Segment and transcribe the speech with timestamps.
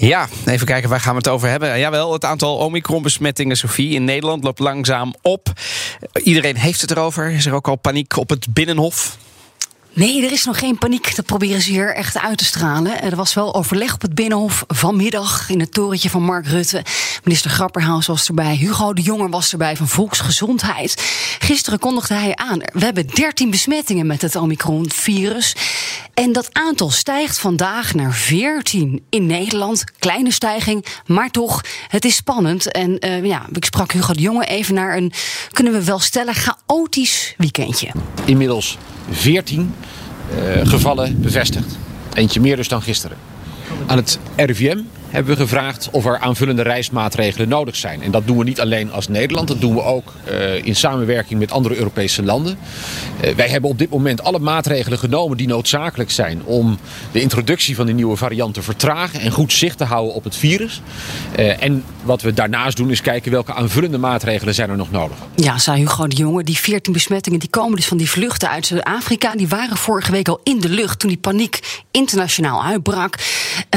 [0.00, 1.78] Ja, even kijken, waar gaan we het over hebben?
[1.78, 5.52] Jawel, het aantal Omicron-besmettingen, Sofie, in Nederland loopt langzaam op.
[6.22, 7.30] Iedereen heeft het erover.
[7.30, 9.16] Is er ook al paniek op het Binnenhof?
[9.92, 11.16] Nee, er is nog geen paniek.
[11.16, 13.02] Dat proberen ze hier echt uit te stralen.
[13.02, 16.82] Er was wel overleg op het Binnenhof vanmiddag in het torentje van Mark Rutte.
[17.24, 18.54] Minister Grapperhaus was erbij.
[18.54, 20.94] Hugo de Jonge was erbij van Volksgezondheid.
[21.38, 22.58] Gisteren kondigde hij aan.
[22.58, 25.54] We hebben 13 besmettingen met het Omicron-virus.
[26.18, 29.84] En dat aantal stijgt vandaag naar 14 in Nederland.
[29.98, 32.72] Kleine stijging, maar toch, het is spannend.
[32.72, 35.12] En uh, ja, ik sprak Hugo de Jonge even naar een,
[35.52, 37.88] kunnen we wel stellen, chaotisch weekendje.
[38.24, 38.78] Inmiddels
[39.10, 39.74] 14
[40.38, 41.78] uh, gevallen bevestigd.
[42.14, 43.16] Eentje meer dus dan gisteren.
[43.86, 44.78] Aan het RIVM
[45.10, 48.02] hebben we gevraagd of er aanvullende reismaatregelen nodig zijn.
[48.02, 51.40] En dat doen we niet alleen als Nederland, dat doen we ook uh, in samenwerking
[51.40, 52.58] met andere Europese landen.
[53.24, 56.78] Uh, wij hebben op dit moment alle maatregelen genomen die noodzakelijk zijn om
[57.12, 60.36] de introductie van de nieuwe variant te vertragen en goed zicht te houden op het
[60.36, 60.80] virus.
[61.38, 65.16] Uh, en wat we daarnaast doen is kijken welke aanvullende maatregelen zijn er nog nodig.
[65.34, 68.66] Ja, zei Hugo de Jonge, die 14 besmettingen die komen dus van die vluchten uit
[68.66, 69.32] Zuid-Afrika.
[69.32, 73.14] Die waren vorige week al in de lucht toen die paniek internationaal uitbrak.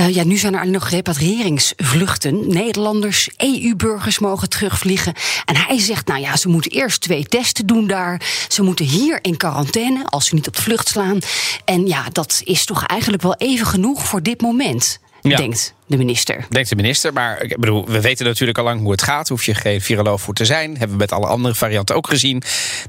[0.09, 0.89] ja, nu zijn er alleen nog
[1.21, 2.47] repatriëringsvluchten.
[2.47, 5.13] Nederlanders, EU-burgers mogen terugvliegen.
[5.45, 8.21] En hij zegt, nou ja, ze moeten eerst twee testen doen daar.
[8.47, 11.19] Ze moeten hier in quarantaine als ze niet op de vlucht slaan.
[11.65, 14.99] En ja, dat is toch eigenlijk wel even genoeg voor dit moment.
[15.21, 15.37] Ja.
[15.37, 16.45] denkt de minister.
[16.49, 19.27] Denkt de minister, maar ik bedoel, we weten natuurlijk al lang hoe het gaat.
[19.27, 20.69] Hoef je geen viroloog voor te zijn.
[20.69, 22.37] Hebben we met alle andere varianten ook gezien.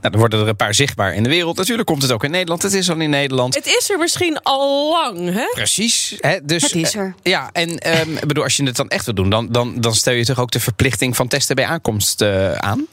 [0.01, 1.57] Nou, dan worden er een paar zichtbaar in de wereld.
[1.57, 2.63] Natuurlijk komt het ook in Nederland.
[2.63, 3.55] Het is al in Nederland.
[3.55, 5.47] Het is er misschien al lang, hè?
[5.53, 6.17] Precies.
[6.21, 6.39] Hè?
[6.45, 7.07] Dus, het is er.
[7.07, 9.95] Uh, ja, en um, bedoel, als je het dan echt wil doen, dan, dan, dan
[9.95, 12.87] stel je toch ook de verplichting van testen bij aankomst uh, aan?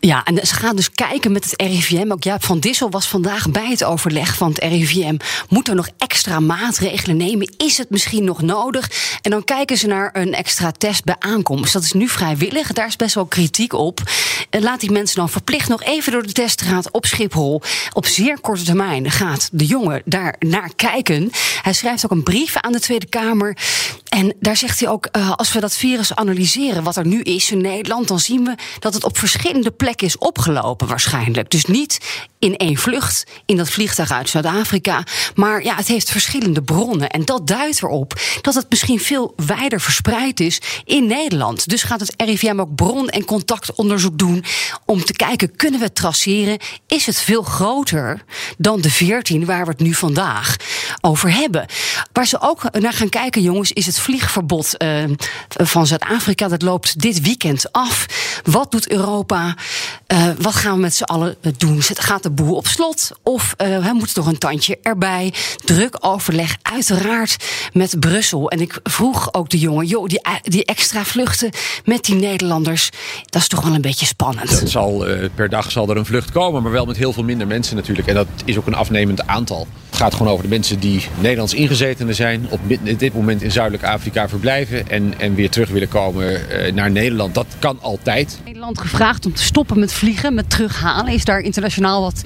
[0.00, 2.12] Ja, en ze gaan dus kijken met het RIVM.
[2.12, 5.16] Ook Jaap van Dissel was vandaag bij het overleg van het RIVM.
[5.48, 7.54] Moet er nog extra maatregelen nemen?
[7.56, 8.90] Is het misschien nog nodig?
[9.22, 11.72] En dan kijken ze naar een extra test bij aankomst.
[11.72, 12.72] Dat is nu vrijwillig.
[12.72, 14.00] Daar is best wel kritiek op.
[14.50, 17.62] Laat die mensen dan verplicht nog even door de teststraat op Schiphol.
[17.92, 21.30] Op zeer korte termijn gaat de jongen daar naar kijken.
[21.62, 23.56] Hij schrijft ook een brief aan de Tweede Kamer.
[24.08, 27.50] En daar zegt hij ook: uh, als we dat virus analyseren, wat er nu is
[27.50, 31.50] in Nederland, dan zien we dat het op verschillende plek is opgelopen waarschijnlijk.
[31.50, 35.02] Dus niet in één vlucht in dat vliegtuig uit Zuid-Afrika.
[35.34, 37.08] Maar ja, het heeft verschillende bronnen.
[37.08, 41.68] En dat duidt erop dat het misschien veel wijder verspreid is in Nederland.
[41.68, 44.44] Dus gaat het RIVM ook bron- en contactonderzoek doen
[44.84, 46.58] om te kijken, kunnen we het traceren?
[46.86, 48.24] Is het veel groter
[48.58, 50.56] dan de 14 waar we het nu vandaag
[51.00, 51.66] over hebben?
[52.12, 55.04] Waar ze ook naar gaan kijken, jongens, is het vliegverbod uh,
[55.48, 56.48] van Zuid-Afrika.
[56.48, 58.06] Dat loopt dit weekend af.
[58.44, 59.54] Wat doet Europa?
[60.12, 61.82] Uh, wat gaan we met z'n allen doen?
[61.82, 63.10] Gaat de boel op slot?
[63.22, 65.34] Of uh, moet toch een tandje erbij?
[65.64, 67.36] Druk overleg, uiteraard
[67.72, 68.50] met Brussel.
[68.50, 71.50] En ik vroeg ook de jongen, joh, die, die extra vluchten
[71.84, 72.90] met die Nederlanders,
[73.24, 74.62] dat is toch wel een beetje spannend.
[74.64, 75.04] Zal,
[75.34, 78.08] per dag zal er een vlucht komen, maar wel met heel veel minder mensen natuurlijk.
[78.08, 79.66] En dat is ook een afnemend aantal.
[79.88, 82.60] Het gaat gewoon over de mensen die Nederlands ingezetenen zijn, op
[82.98, 87.34] dit moment in Zuidelijk Afrika verblijven en, en weer terug willen komen uh, naar Nederland.
[87.34, 88.38] Dat kan altijd.
[88.44, 91.12] Nederland gevraagd om te stoppen met vliegen, met terughalen.
[91.12, 92.22] Is daar internationaal wat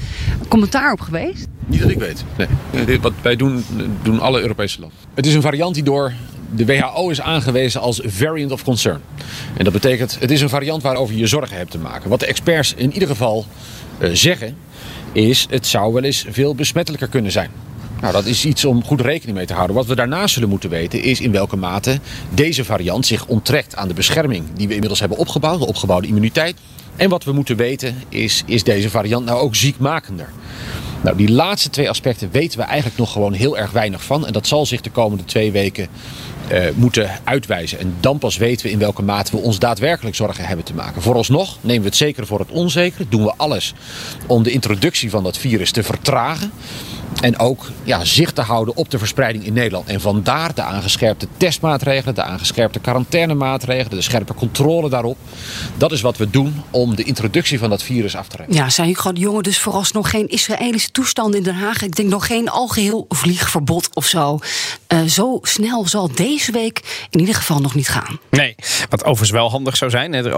[0.49, 1.47] commentaar op geweest?
[1.67, 2.25] Niet dat ik weet.
[2.37, 3.01] Nee.
[3.01, 3.65] Wat wij doen,
[4.03, 4.99] doen alle Europese landen.
[5.15, 6.13] Het is een variant die door
[6.55, 9.01] de WHO is aangewezen als variant of concern.
[9.57, 12.11] En dat betekent, het is een variant waarover je zorgen hebt te maken.
[12.11, 13.47] Wat de experts in ieder geval
[13.99, 14.57] uh, zeggen,
[15.13, 17.51] is het zou wel eens veel besmettelijker kunnen zijn.
[18.03, 19.77] Nou, dat is iets om goed rekening mee te houden.
[19.77, 21.99] Wat we daarnaast zullen moeten weten is in welke mate
[22.35, 26.57] deze variant zich onttrekt aan de bescherming die we inmiddels hebben opgebouwd, de opgebouwde immuniteit.
[26.97, 30.29] En wat we moeten weten is, is deze variant nou ook ziekmakender?
[31.03, 34.27] Nou, die laatste twee aspecten weten we eigenlijk nog gewoon heel erg weinig van.
[34.27, 35.89] En dat zal zich de komende twee weken
[36.53, 37.79] uh, moeten uitwijzen.
[37.79, 41.03] En dan pas weten we in welke mate we ons daadwerkelijk zorgen hebben te maken.
[41.03, 43.09] Vooralsnog nemen we het zeker voor het onzekere.
[43.09, 43.75] Doen we alles
[44.27, 46.53] om de introductie van dat virus te vertragen.
[47.23, 49.89] En ook ja, zicht te houden op de verspreiding in Nederland.
[49.89, 55.17] En vandaar de aangescherpte testmaatregelen, de aangescherpte quarantainemaatregelen, de scherpe controle daarop.
[55.77, 58.57] Dat is wat we doen om de introductie van dat virus af te remmen.
[58.57, 61.83] Ja, zei Hugo de Jonge dus vooralsnog geen Israëlische toestand in Den Haag.
[61.83, 64.39] Ik denk nog geen algeheel vliegverbod of zo.
[64.89, 68.19] Uh, zo snel zal deze week in ieder geval nog niet gaan.
[68.31, 68.55] Nee,
[68.89, 70.33] wat overigens wel handig zou zijn.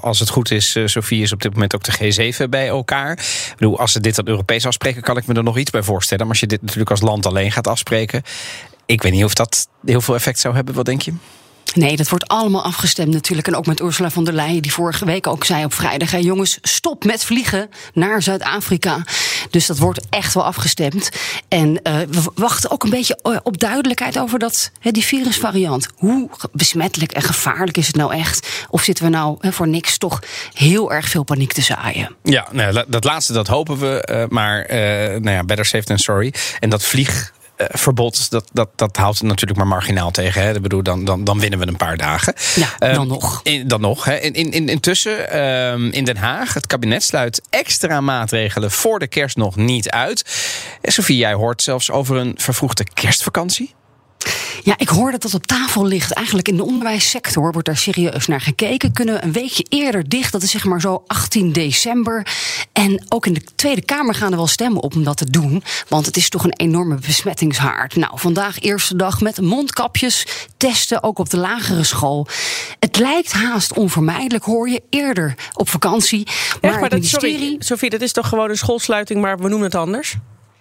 [0.00, 3.12] Als het goed is, uh, Sofie is op dit moment ook de G7 bij elkaar.
[3.12, 5.82] Ik bedoel, als ze dit dan Europees afspreken, kan ik me er nog iets bij
[5.82, 6.28] voorstellen.
[6.30, 8.22] Als je dit natuurlijk als land alleen gaat afspreken.
[8.86, 10.74] Ik weet niet of dat heel veel effect zou hebben.
[10.74, 11.12] Wat denk je?
[11.74, 13.46] Nee, dat wordt allemaal afgestemd natuurlijk.
[13.46, 16.58] En ook met Ursula von der Leyen, die vorige week ook zei op vrijdag: jongens,
[16.62, 19.04] stop met vliegen naar Zuid-Afrika.
[19.50, 21.10] Dus dat wordt echt wel afgestemd.
[21.48, 25.88] En uh, we wachten ook een beetje eh, op duidelijkheid over dat, die virusvariant.
[25.96, 28.66] Hoe besmettelijk en gevaarlijk is het nou echt?
[28.70, 30.22] Of zitten we nou voor niks toch
[30.54, 32.16] heel erg veel paniek te zaaien?
[32.22, 34.08] Ja, nou, dat laatste dat hopen we.
[34.10, 34.66] Uh, maar
[35.20, 36.34] nou ja, better safe than sorry.
[36.58, 40.42] En dat vlieg eh, verbod, dat, dat, dat houdt het natuurlijk maar marginaal tegen.
[40.42, 40.54] Hè.
[40.54, 42.34] Ik bedoel, dan, dan, dan winnen we een paar dagen.
[42.54, 43.40] Ja, dan ehm, nog.
[43.42, 44.04] In, dan nog.
[44.04, 44.16] Hè.
[44.16, 49.36] In, in, intussen, um, in Den Haag, het kabinet sluit extra maatregelen voor de kerst
[49.36, 50.24] nog niet uit.
[50.80, 53.74] En Sofie, jij hoort zelfs over een vervroegde kerstvakantie.
[54.62, 56.12] Ja, ik hoor dat dat op tafel ligt.
[56.12, 58.92] Eigenlijk in de onderwijssector wordt daar serieus naar gekeken.
[58.92, 60.32] Kunnen we een weekje eerder dicht?
[60.32, 62.26] Dat is zeg maar zo 18 december.
[62.72, 65.62] En ook in de Tweede Kamer gaan er wel stemmen op om dat te doen.
[65.88, 67.96] Want het is toch een enorme besmettingshaard.
[67.96, 70.26] Nou, vandaag eerste dag met mondkapjes,
[70.56, 72.26] testen ook op de lagere school.
[72.78, 76.26] Het lijkt haast onvermijdelijk, hoor je, eerder op vakantie.
[76.60, 77.38] Maar, maar het ministerie...
[77.38, 80.16] Sorry, Sophie, dat is toch gewoon een schoolsluiting, maar we noemen het anders?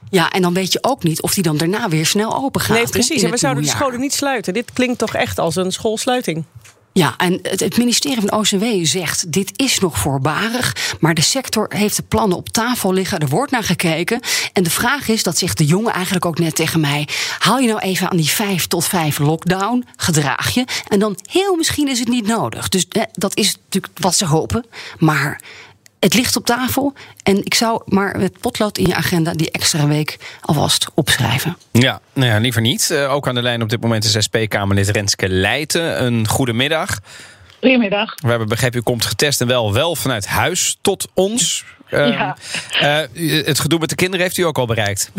[0.09, 2.77] Ja, en dan weet je ook niet of die dan daarna weer snel open gaat.
[2.77, 3.23] Nee, precies.
[3.23, 4.53] En we zouden de scholen niet sluiten.
[4.53, 6.45] Dit klinkt toch echt als een schoolsluiting.
[6.93, 10.95] Ja, en het, ministerie van OCW zegt: dit is nog voorbarig.
[10.99, 13.19] Maar de sector heeft de plannen op tafel liggen.
[13.19, 14.19] Er wordt naar gekeken.
[14.53, 17.07] En de vraag is: dat zegt de jongen eigenlijk ook net tegen mij.
[17.39, 20.65] Haal je nou even aan die 5 tot 5 lockdown, gedraag je.
[20.87, 22.69] En dan heel misschien is het niet nodig.
[22.69, 24.65] Dus dat is natuurlijk wat ze hopen.
[24.97, 25.41] Maar
[25.99, 26.93] het ligt op tafel
[27.23, 31.57] en ik zou maar het potlood in je agenda die extra week alvast opschrijven.
[31.71, 32.89] Ja, nou ja liever niet.
[32.91, 36.03] Uh, ook aan de lijn op dit moment is SP-Kamerlid Renske Leijten.
[36.03, 36.99] Een goede middag.
[37.59, 38.13] Goedemiddag.
[38.15, 41.65] We hebben begrepen, u komt getest en wel, wel vanuit huis tot ons.
[41.89, 42.37] Ja.
[42.81, 45.11] Uh, het gedoe met de kinderen heeft u ook al bereikt.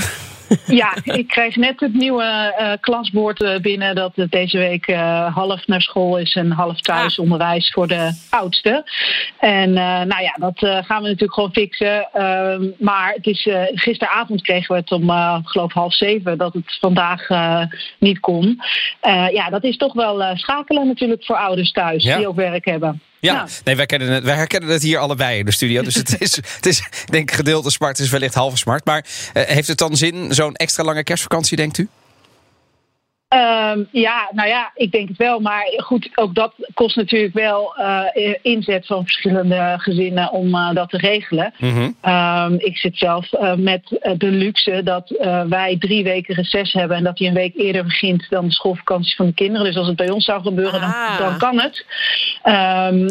[0.66, 5.34] Ja, ik krijg net het nieuwe uh, klasbord uh, binnen dat het deze week uh,
[5.34, 7.74] half naar school is en half thuisonderwijs ah.
[7.74, 8.84] voor de oudste.
[9.38, 12.08] En nou ja, dat gaan we natuurlijk gewoon fixen.
[12.12, 15.10] Ehm, maar het is, gisteravond kregen we het om,
[15.44, 17.28] geloof half zeven, dat het vandaag
[17.98, 18.60] niet kon.
[19.32, 23.00] ja, dat is toch wel schakelen natuurlijk voor ouders thuis die ook werk hebben.
[23.20, 25.82] Ja, nee, wij, kennen het, wij herkennen het hier allebei in de studio.
[25.82, 28.84] Dus het is, het is denk ik, gedeelte smart, het is wellicht halve smart.
[28.84, 31.88] Maar uh, heeft het dan zin, zo'n extra lange kerstvakantie, denkt u?
[33.34, 35.40] Um, ja, nou ja, ik denk het wel.
[35.40, 40.88] Maar goed, ook dat kost natuurlijk wel uh, inzet van verschillende gezinnen om uh, dat
[40.88, 41.54] te regelen.
[41.58, 42.12] Mm -hmm.
[42.12, 45.14] um, ik zit zelf uh, met de luxe dat
[45.48, 49.16] wij drie weken reces hebben en dat die een week eerder begint dan de schoolvakantie
[49.16, 49.66] van de kinderen.
[49.66, 51.18] Dus als het bij ons zou gebeuren, ah.
[51.18, 51.84] dan, dan, kan het.
[52.44, 53.06] Um,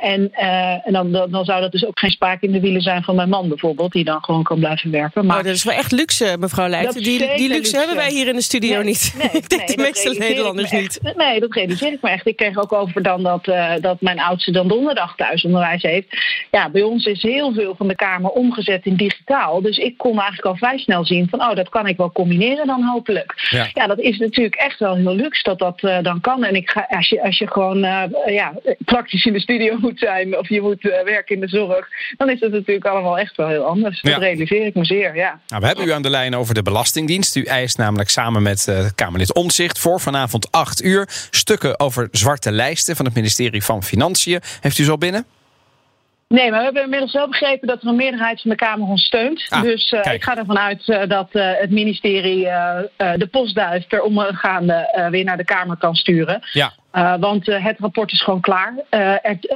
[0.00, 0.30] en
[0.84, 3.16] en dan, dan, dan, zou dat dus ook geen spaak in de wielen zijn van
[3.16, 5.26] mijn man bijvoorbeeld, die dan gewoon kan blijven werken.
[5.26, 7.02] Maar oh, dat is wel echt luxe, mevrouw Leijten.
[7.02, 9.14] Die, die luxe, luxe, hebben wij hier in de studio nee, niet.
[9.18, 11.00] Nee, de meeste Nederlanders niet.
[11.16, 12.26] Nee, dat realiseer ik me echt.
[12.26, 16.06] Ik kreeg ook over dan dat, uh, dat mijn oudste dan donderdag thuisonderwijs heeft.
[16.50, 19.62] Ja, bij ons is heel veel van de Kamer omgezet in digitaal.
[19.62, 22.66] Dus ik kon eigenlijk al vrij snel zien van, oh, dat kan ik wel combineren
[22.66, 23.34] dan hopelijk.
[23.50, 26.44] Ja, ja dat is natuurlijk echt wel heel luxe dat dat uh, dan kan.
[26.44, 28.52] En ik ga, als, je, als je gewoon uh, ja,
[28.84, 32.40] praktisch in de studio moet zijn of je moet werken in de zorg, dan is
[32.40, 34.00] het natuurlijk allemaal echt wel heel anders.
[34.00, 34.10] Ja.
[34.10, 35.40] Dat realiseer ik me zeer, ja.
[35.46, 37.36] Nou, we hebben u aan de lijn over de Belastingdienst.
[37.36, 41.08] U eist namelijk samen met Kamerlid Omtzigt voor vanavond 8 uur.
[41.30, 44.40] Stukken over zwarte lijsten van het ministerie van Financiën.
[44.60, 45.26] Heeft u zo binnen?
[46.28, 49.04] Nee, maar we hebben inmiddels wel begrepen dat er een meerderheid van de Kamer ons
[49.04, 49.46] steunt.
[49.48, 52.44] Ah, dus uh, ik ga ervan uit uh, dat uh, het ministerie
[52.96, 56.42] de postduif per omgaande weer naar de Kamer kan sturen.
[56.52, 56.72] Ja.
[57.20, 58.74] want het rapport is gewoon klaar.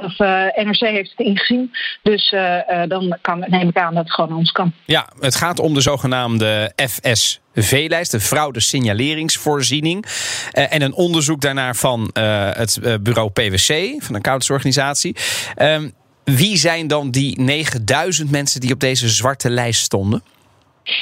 [0.01, 0.17] of,
[0.55, 1.71] NRC heeft het ingezien.
[2.01, 2.35] Dus
[2.87, 4.73] dan kan, neem ik aan dat het gewoon ons kan.
[4.85, 10.05] Ja, het gaat om de zogenaamde FS V-lijst, de fraude-signaleringsvoorziening.
[10.05, 15.15] Uh, en een onderzoek daarnaar van uh, het bureau PwC, van een accountantsorganisatie.
[15.57, 15.81] Uh,
[16.23, 20.23] wie zijn dan die 9000 mensen die op deze zwarte lijst stonden?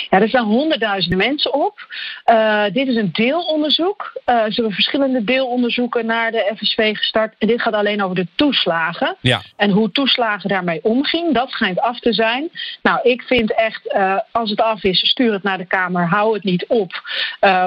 [0.10, 1.88] Ja, er staan honderdduizenden mensen op.
[2.26, 4.12] Uh, dit is een deelonderzoek.
[4.26, 7.36] Uh, ze hebben verschillende deelonderzoeken naar de FSV gestart.
[7.38, 9.16] En dit gaat alleen over de toeslagen.
[9.22, 9.42] Ja.
[9.56, 12.50] En hoe toeslagen daarmee omging, dat schijnt af te zijn.
[12.82, 16.08] Nou, ik vind echt, uh, als het af is, stuur het naar de Kamer.
[16.08, 17.04] Hou het niet op.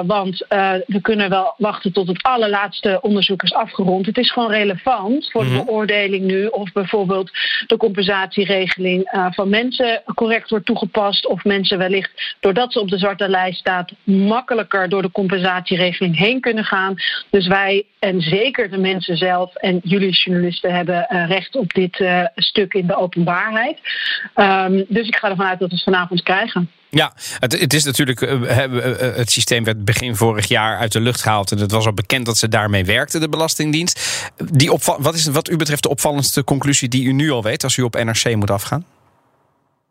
[0.05, 0.45] want
[0.85, 4.05] we kunnen wel wachten tot het allerlaatste onderzoek is afgerond.
[4.05, 5.65] Het is gewoon relevant voor de mm-hmm.
[5.65, 6.45] beoordeling nu.
[6.45, 7.31] Of bijvoorbeeld
[7.67, 11.27] de compensatieregeling van mensen correct wordt toegepast.
[11.27, 12.08] Of mensen wellicht
[12.39, 16.95] doordat ze op de zwarte lijst staat, makkelijker door de compensatieregeling heen kunnen gaan.
[17.29, 21.99] Dus wij en zeker de mensen zelf en jullie journalisten hebben uh, recht op dit
[21.99, 23.77] uh, stuk in de openbaarheid.
[24.35, 26.69] Um, dus ik ga ervan uit dat we het vanavond krijgen.
[26.89, 28.21] Ja, het, het, is natuurlijk.
[28.21, 28.41] Uh,
[29.15, 31.51] het systeem werd begin vorig jaar uit de lucht gehaald.
[31.51, 34.29] En het was al bekend dat ze daarmee werkte, de Belastingdienst.
[34.51, 37.77] Die wat is wat u betreft de opvallendste conclusie die u nu al weet als
[37.77, 38.85] u op NRC moet afgaan?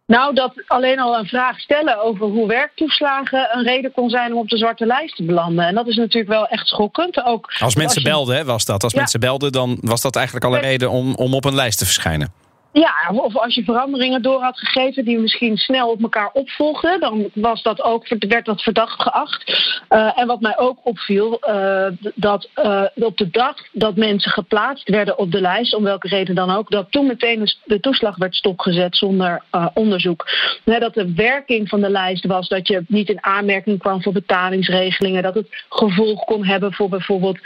[0.09, 4.39] Nou, dat alleen al een vraag stellen over hoe werktoeslagen een reden kon zijn om
[4.39, 5.67] op de zwarte lijst te belanden.
[5.67, 7.25] En dat is natuurlijk wel echt schokkend.
[7.25, 8.83] Ook als mensen belden, hè, was dat.
[8.83, 11.79] Als mensen belden, dan was dat eigenlijk al een reden om, om op een lijst
[11.79, 12.33] te verschijnen.
[12.79, 17.31] Ja, of als je veranderingen door had gegeven die misschien snel op elkaar opvolgden, dan
[17.35, 19.51] was dat ook, werd dat verdacht geacht.
[19.91, 24.89] Uh, en wat mij ook opviel, uh, dat uh, op de dag dat mensen geplaatst
[24.89, 28.35] werden op de lijst, om welke reden dan ook, dat toen meteen de toeslag werd
[28.35, 29.43] stopgezet zonder
[29.75, 30.29] onderzoek.
[30.65, 34.13] Nee, dat de werking van de lijst was dat je niet in aanmerking kwam voor
[34.13, 37.39] betalingsregelingen, dat het gevolg kon hebben voor bijvoorbeeld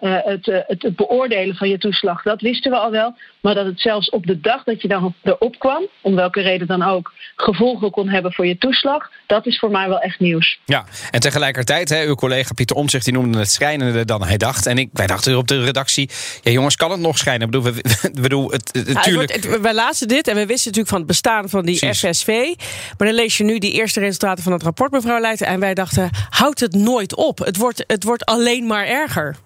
[0.00, 2.22] het, het beoordelen van je toeslag.
[2.22, 5.14] Dat wisten we al wel, maar dat het zelfs op de dag dat je dan
[5.22, 9.58] erop kwam, om welke reden dan ook, gevolgen kon hebben voor je toeslag, dat is
[9.58, 10.58] voor mij wel echt nieuws.
[10.64, 14.66] Ja, en tegelijkertijd, hè, uw collega Pieter Omtzigt, die noemde het schrijnender dan hij dacht.
[14.66, 16.10] En ik, wij dachten op de redactie,
[16.42, 17.46] ja jongens, kan het nog schijnen?
[17.46, 19.32] Ik bedoel, we, bedoel het, het, natuurlijk...
[19.32, 22.18] het wij lazen dit en we wisten natuurlijk van het bestaan van die Precies.
[22.18, 22.26] FSV.
[22.98, 25.46] Maar dan lees je nu die eerste resultaten van het rapport, mevrouw Leijten.
[25.46, 27.38] En wij dachten, houdt het nooit op.
[27.38, 29.36] Het wordt, het wordt alleen maar erger.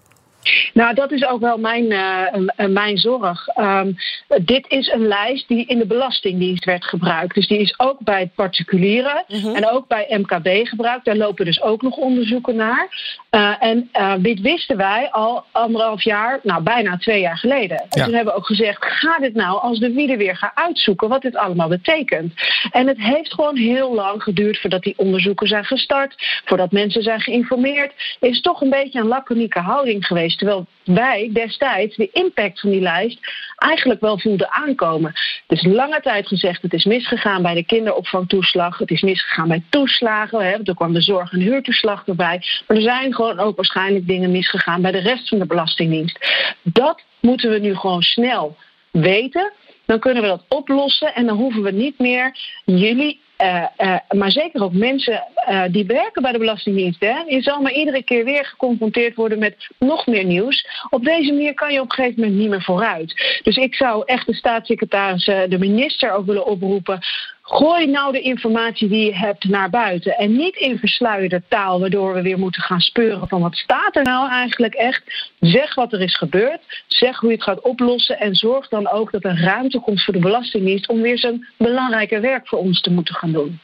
[0.73, 3.47] Nou, dat is ook wel mijn, uh, mijn zorg.
[3.57, 3.95] Um,
[4.41, 7.35] dit is een lijst die in de Belastingdienst werd gebruikt.
[7.35, 9.55] Dus die is ook bij particulieren mm-hmm.
[9.55, 11.05] en ook bij MKB gebruikt.
[11.05, 12.87] Daar lopen dus ook nog onderzoeken naar.
[13.31, 17.77] Uh, en uh, dit wisten wij al anderhalf jaar, nou bijna twee jaar geleden.
[17.77, 21.09] En toen hebben we ook gezegd: ga dit nou als de wieden weer gaan uitzoeken
[21.09, 22.33] wat dit allemaal betekent.
[22.71, 27.19] En het heeft gewoon heel lang geduurd voordat die onderzoeken zijn gestart, voordat mensen zijn
[27.19, 27.93] geïnformeerd.
[28.19, 30.34] Is toch een beetje een laconieke houding geweest.
[30.35, 33.19] Terwijl wij destijds de impact van die lijst
[33.57, 35.13] eigenlijk wel voelden aankomen.
[35.47, 38.77] Is lange tijd gezegd: het is misgegaan bij de kinderopvangtoeslag.
[38.77, 40.39] Het is misgegaan bij toeslagen.
[40.39, 42.43] Hè, er kwam de zorg- en huurtoeslag erbij.
[42.67, 46.19] Maar er zijn gewoon ook waarschijnlijk dingen misgegaan bij de rest van de Belastingdienst.
[46.63, 48.57] Dat moeten we nu gewoon snel
[48.91, 49.51] weten.
[49.85, 54.63] Dan kunnen we dat oplossen en dan hoeven we niet meer jullie uh, maar zeker
[54.63, 56.99] ook mensen uh, die werken bij de Belastingdienst.
[56.99, 57.19] Hè?
[57.27, 60.67] Je zal maar iedere keer weer geconfronteerd worden met nog meer nieuws.
[60.89, 63.39] Op deze manier kan je op een gegeven moment niet meer vooruit.
[63.43, 66.99] Dus ik zou echt de staatssecretaris, de minister ook willen oproepen.
[67.47, 70.17] Gooi nou de informatie die je hebt naar buiten.
[70.17, 74.03] En niet in versluierde taal, waardoor we weer moeten gaan speuren van wat staat er
[74.03, 75.31] nou eigenlijk echt.
[75.39, 76.61] Zeg wat er is gebeurd.
[76.87, 78.19] Zeg hoe je het gaat oplossen.
[78.19, 82.19] En zorg dan ook dat er ruimte komt voor de Belastingdienst om weer zijn belangrijke
[82.19, 83.59] werk voor ons te moeten gaan doen.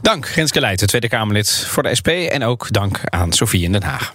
[0.00, 2.08] Dank, Genske Leijten, Tweede Kamerlid voor de SP.
[2.08, 4.14] En ook dank aan Sofie in Den Haag.